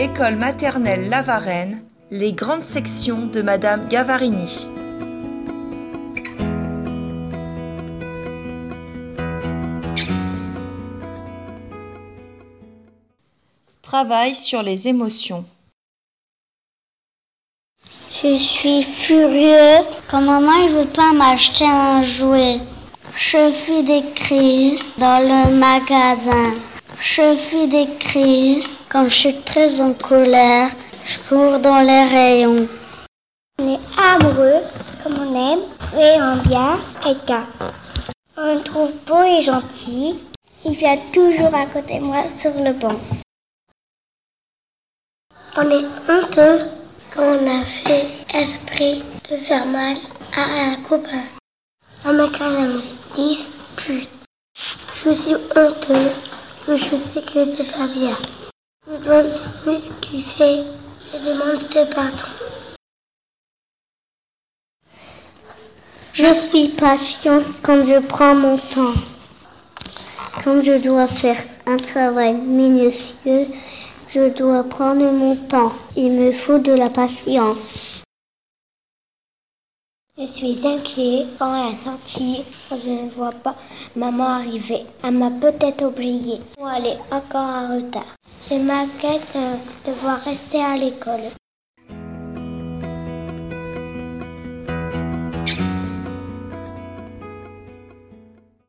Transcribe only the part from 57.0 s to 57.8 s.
que c'est